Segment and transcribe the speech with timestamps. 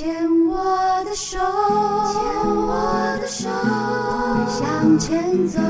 [0.00, 0.56] 牵我
[1.04, 2.18] 的手，牵
[2.56, 5.60] 我的手，我们向前走，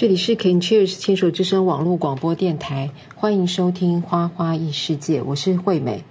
[0.00, 6.02] 这里是 Can Cheers 牵手之声网络广播电台，欢迎收听《花花异世界》，我是惠美。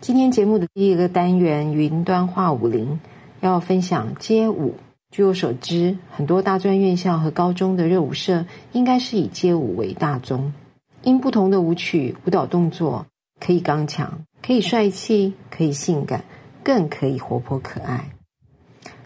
[0.00, 2.98] 今天节目的第一个单元“云端话舞林”
[3.42, 4.74] 要分享街舞。
[5.10, 10.54] 据我所知，很多大专院校和高中的热舞社应该是以街舞为大宗。
[11.02, 13.04] 因不同的舞曲、舞蹈动作，
[13.38, 16.24] 可以刚强，可以帅气，可以性感，
[16.64, 18.12] 更可以活泼可爱。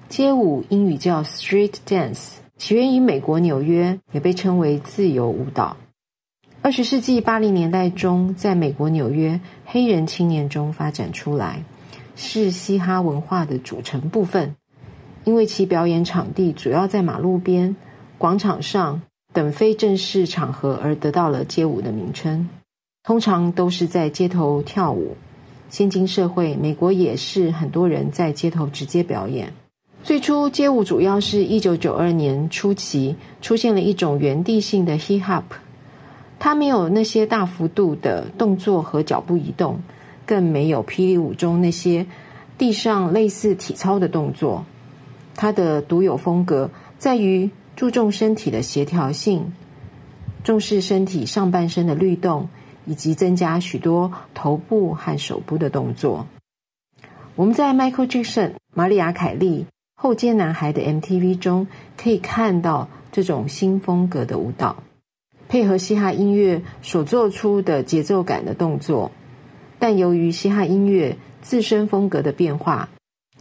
[0.08, 2.43] 街舞英语叫 Street Dance。
[2.56, 5.76] 起源于美国纽约，也被称为自由舞蹈。
[6.62, 11.62] 二十世纪八零年代中，在美国纽约黑人青年中发展出来，
[12.16, 14.54] 是嘻哈文化的组成部分。
[15.24, 17.74] 因为其表演场地主要在马路边、
[18.18, 19.02] 广场上
[19.32, 22.48] 等非正式场合，而得到了街舞的名称。
[23.02, 25.16] 通常都是在街头跳舞。
[25.70, 29.52] 现今社会，美国也是很多人在街头直接表演。
[30.04, 35.44] 最初街舞主要是一九九二年初期出现了一种原地性的 hip hop，
[36.38, 39.80] 它没有那些大幅度的动作和脚步移动，
[40.26, 42.04] 更没有霹雳舞中那些
[42.58, 44.66] 地上类似体操的动作。
[45.34, 49.54] 它的独有风格在于注重身体的协调性，
[50.44, 52.46] 重视身体上半身的律动，
[52.84, 56.26] 以及增加许多头部和手部的动作。
[57.36, 59.64] 我们在 Michael Jackson、玛丽亚凯莉。
[60.04, 61.66] 后街男孩的 MTV 中
[61.96, 64.82] 可以看到这种新风格的舞蹈，
[65.48, 69.10] 配合嘻哈音乐所做出的节奏感的动作。
[69.78, 72.90] 但由于嘻哈音乐自身风格的变化，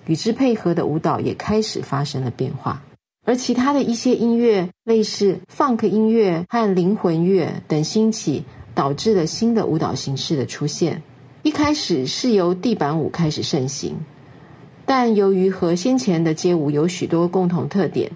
[0.06, 2.82] 与之配合的舞蹈也开始发生了变化。
[3.26, 11.04] 而其他的一些音乐，类似 Funk 音乐和灵魂乐等兴起，导致了新的舞蹈形式的出现。
[11.42, 13.98] 一开始是由地板舞开始盛行。
[14.96, 18.12] 但由于和先前的街舞有许多共同特点，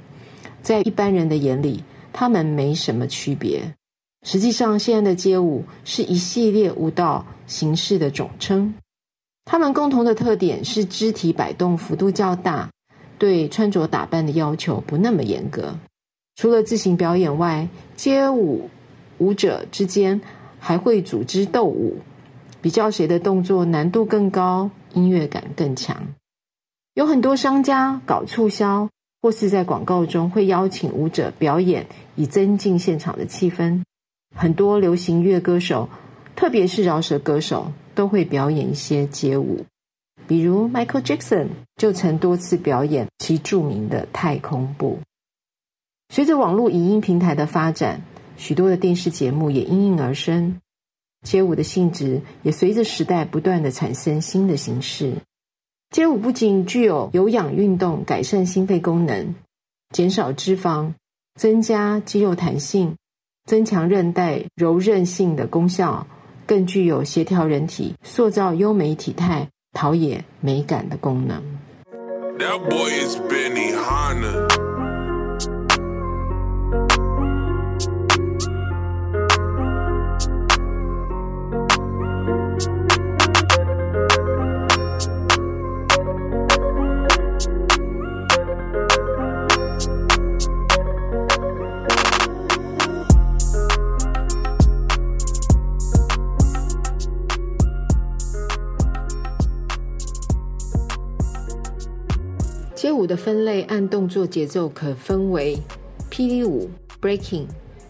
[0.61, 1.83] 在一般人的眼里，
[2.13, 3.73] 他们没什么区别。
[4.23, 8.75] 实际上，现在的街舞是一系列舞蹈形式的总称。
[9.45, 12.69] 他们共同的特点是肢体摆动幅度较大，
[13.17, 15.79] 对穿着打扮的要求不那么严格。
[16.35, 18.69] 除了自行表演外，街舞
[19.17, 20.21] 舞者之间
[20.59, 21.97] 还会组织斗舞，
[22.61, 25.97] 比较谁的动作难度更高，音乐感更强。
[26.97, 28.89] 有很多商家搞促销，
[29.21, 31.85] 或是在广告中会邀请舞者表演，
[32.15, 33.83] 以增进现场的气氛。
[34.35, 35.87] 很多流行乐歌手，
[36.35, 39.63] 特别是饶舌歌手，都会表演一些街舞。
[40.25, 44.97] 比如 Michael Jackson 就曾多次表演其著名的《太空步》。
[46.11, 48.01] 随着网络影音平台的发展，
[48.37, 50.59] 许多的电视节目也应运而生，
[51.21, 55.13] 街舞的性质也随着时代不断的产生新的形式。
[55.89, 59.33] 街舞不仅具有有氧运动、改善心肺功能、
[59.93, 60.91] 减少脂肪、
[61.39, 62.95] 增加肌肉弹性、
[63.45, 66.05] 增强韧带柔韧性的功效，
[66.45, 71.41] 更具有协调人体、塑造优美体态、陶冶美感的功能。
[102.87, 105.57] 街舞的分类按动作节奏可分为
[106.09, 106.69] 霹雳舞
[107.01, 107.45] （breaking），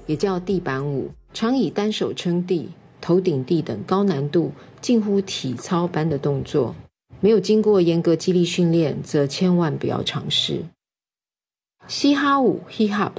[0.07, 2.68] 也叫地板舞，常以单手撑地、
[3.00, 4.51] 头顶地等高难度、
[4.81, 6.74] 近乎体操般的动作。
[7.19, 10.63] 没有经过严格肌力训练，则千万不要尝试。
[11.88, 13.12] 嘻哈舞 （hip hop），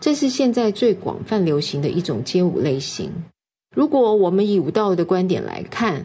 [0.00, 3.12] 这是现在最广泛流行的一种街舞类型。
[3.76, 6.04] 如果我们以舞蹈的观点来看，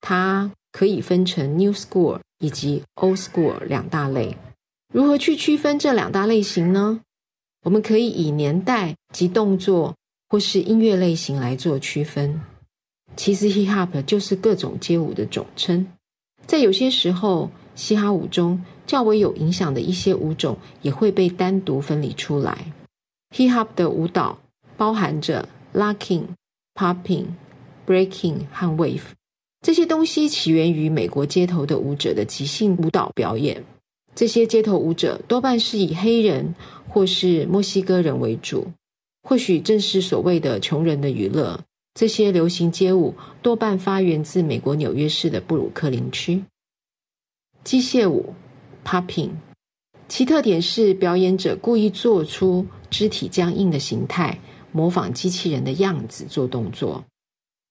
[0.00, 2.18] 它可以分成 New School。
[2.38, 4.36] 以及 Old School 两大类，
[4.92, 7.00] 如何去区分这两大类型呢？
[7.64, 9.94] 我们可以以年代及动作
[10.28, 12.40] 或是音乐类型来做区分。
[13.16, 15.86] 其实 Hip Hop 就是各种街舞的总称，
[16.46, 22.72] 在有些时候，嘻哈舞中较为有影响的一些舞种也会被单独分离出来。
[23.34, 24.38] Hip Hop 的舞蹈
[24.76, 26.26] 包含着 Locking、
[26.74, 27.26] Popping、
[27.86, 29.02] Breaking 和 Wave，
[29.66, 33.64] 这些东西起源于美国街头的舞者的即兴舞蹈表演。
[34.14, 36.54] 这些街头舞者多半是以黑人
[36.88, 38.68] 或是墨西哥人为主，
[39.24, 41.64] 或许正是所谓的穷人的娱乐。
[41.94, 46.44] 这些流行街舞多半发源自美国纽约市的布鲁克林区。
[47.64, 48.34] 机械舞
[48.84, 49.30] Popping，
[50.06, 54.38] 其特点是表演者故意做出肢体僵硬的形态，
[54.70, 57.04] 模仿机器人的样子做动作。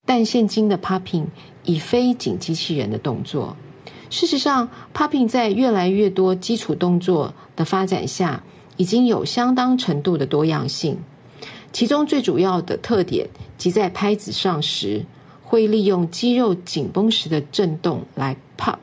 [0.05, 1.25] 但现今的 Popping
[1.63, 3.57] 已非仅机器人的动作。
[4.09, 8.43] 事实上，Popping 在越来越多基础动作的发展下，
[8.77, 10.99] 已经有相当程度的多样性。
[11.73, 15.03] 其中最主要的特点，即在拍子上时，
[15.43, 18.77] 会利用肌肉紧绷时的震动来 pop。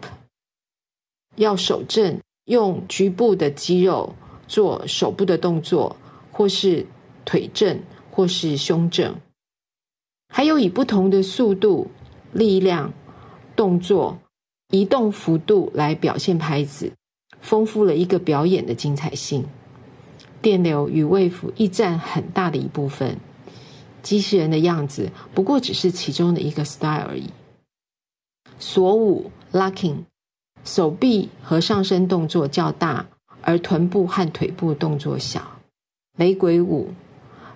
[1.36, 4.14] 要手正，用局部的肌肉
[4.46, 5.96] 做手部的动作，
[6.30, 6.84] 或是
[7.24, 7.80] 腿正，
[8.10, 9.14] 或是胸正。
[10.32, 11.88] 还有以不同的速度、
[12.32, 12.92] 力量、
[13.54, 14.18] 动作。
[14.70, 16.90] 移动幅度来表现拍子，
[17.42, 19.44] 丰富了一个表演的精彩性。
[20.40, 23.18] 电流与 wave 亦占很大的一部分。
[24.02, 27.28] 机器人的样子不过只是其中的一个 style 而已。
[28.58, 29.96] 锁舞 locking，
[30.64, 33.06] 手臂和上身动作较大，
[33.42, 35.60] 而臀部和腿部动作小。
[36.16, 36.88] 雷鬼舞，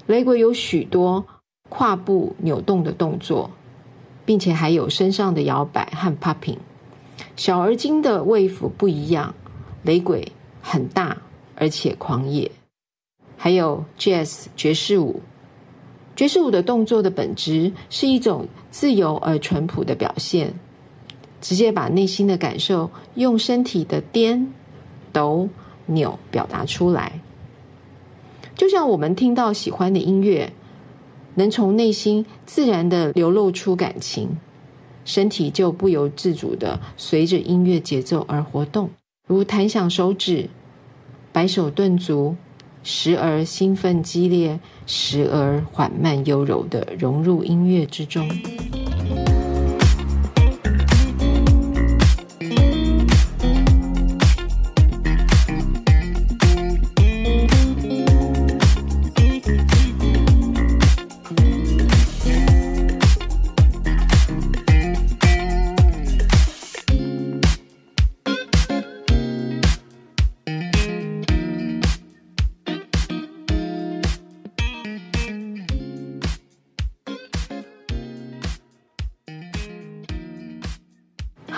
[0.06, 1.26] 雷鬼有许多
[1.68, 3.50] 胯部扭动的动作，
[4.24, 6.58] 并且还有身上的摇摆和 popping。
[7.36, 9.34] 小而精的 wave 不一样，
[9.82, 10.32] 雷鬼
[10.62, 11.16] 很大
[11.54, 12.50] 而且狂野。
[13.36, 15.20] 还有 jazz 爵士舞，
[16.14, 20.54] 爵士舞的动作的本质是一种自由而淳朴的表现，
[21.40, 24.52] 直接把内心的感受用身体的颠、
[25.12, 25.48] 抖、
[25.84, 27.20] 扭表达出来。
[28.56, 30.50] 就像我们听到喜欢的音乐，
[31.36, 34.28] 能从内心自然地流露出感情。
[35.04, 38.90] 身体就不由自主地随着音乐节奏而活动，
[39.28, 40.50] 如弹响手指、
[41.32, 42.34] 摆手顿足，
[42.82, 48.28] 时而兴奋激烈，时而缓慢悠柔地融入音乐之中。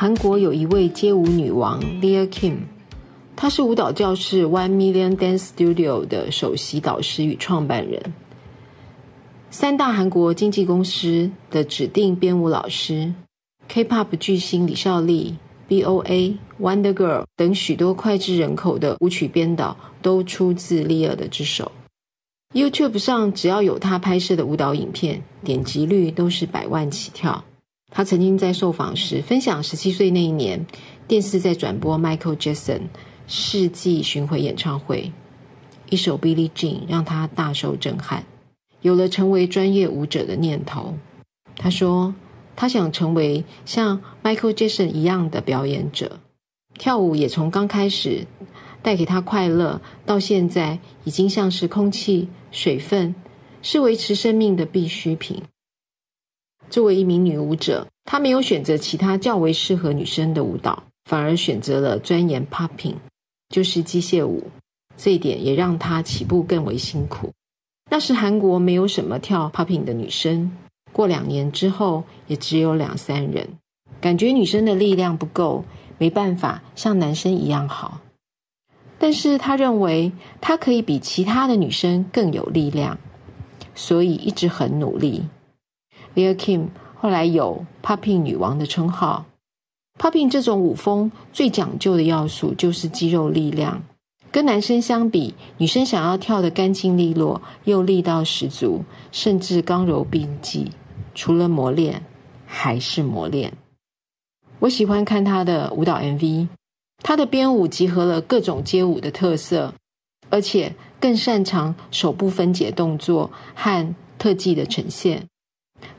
[0.00, 2.58] 韩国有一位街舞女王 Lil Kim，
[3.34, 8.00] 她是舞蹈教室 One Million Dance Studio 的首席导师与创办人，
[9.50, 13.12] 三大韩国经纪公司的指定编舞老师
[13.66, 15.34] ，K-pop 巨星李孝利、
[15.66, 21.72] B.O.A、Wonder Girl 等许多脍炙人口的舞曲编导都出自 Lil 的之手。
[22.54, 27.42] YouTube 上只要有她拍摄的舞蹈影片，点击率都是百万起跳。
[27.90, 30.64] 他曾经在受访时分享，十七岁那一年，
[31.06, 32.82] 电视在转播 Michael Jackson
[33.26, 35.10] 世纪巡回演唱会，
[35.90, 38.24] 一首《Billie Jean》让他大受震撼，
[38.82, 40.94] 有了成为专业舞者的念头。
[41.56, 42.14] 他说，
[42.54, 46.20] 他想成为像 Michael Jackson 一样的表演者，
[46.78, 48.26] 跳舞也从刚开始
[48.82, 53.14] 带给他快乐，到现在已经像是空气、水分，
[53.62, 55.42] 是维持生命的必需品。
[56.70, 62.94] 作为一名女舞者，她没有选择其他较为适合女生的舞蹈，反而选择了钻研 popping，
[63.48, 64.42] 就是机械舞。
[64.96, 67.30] 这一点也让她起步更为辛苦。
[67.90, 70.50] 那时韩国没有什么跳 popping 的女生，
[70.92, 73.48] 过两年之后也只有两三人，
[74.00, 75.64] 感觉女生的力量不够，
[75.96, 78.00] 没办法像男生一样好。
[78.98, 82.98] 但是她认为她可以比其他的女生更有力量，
[83.74, 85.22] 所以一直很努力。
[86.18, 89.26] Lil Kim 后来有 “Popping 女王”的称号。
[90.00, 93.84] Popping 这种舞风最讲究的要素就是肌肉力量。
[94.32, 98.82] 跟男生相比，女生想要跳得干净利落又力道十足，
[99.12, 100.72] 甚至刚柔并济，
[101.14, 102.02] 除了磨练
[102.44, 103.52] 还是磨练。
[104.58, 106.48] 我喜欢看她的舞蹈 MV，
[107.04, 109.72] 她的编舞集合了各种街舞的特色，
[110.30, 115.24] 而且更擅长手部分解动作和特技的呈现。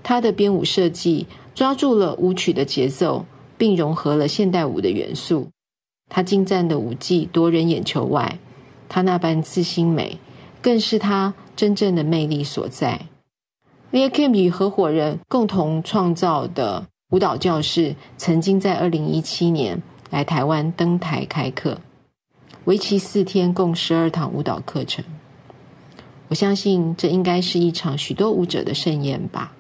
[0.02, 3.26] 他的编舞设计抓住了舞曲的节奏，
[3.58, 5.50] 并融合了现代舞的元素。
[6.10, 8.40] 他精湛的舞技夺人眼球外，
[8.88, 10.18] 他那般自信美，
[10.62, 13.00] 更是他真正的魅力所在。
[13.92, 21.80] Leah Kim 与合伙人共同创造的舞蹈教室，曾经在二零一七年来台湾登台开课，
[22.66, 25.04] 为期四天，共十二堂舞蹈课程。
[26.28, 29.52] 我相信这应该是一场许多舞者的盛宴吧。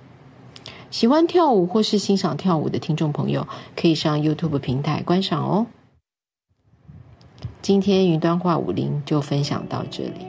[0.92, 5.68] 喜欢跳舞或是欣赏跳舞的听众朋友，可以上 YouTube 平台观赏哦。
[7.62, 10.29] 今天云端话舞林就分享到这里。